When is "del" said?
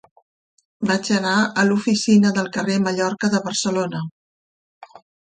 2.37-2.49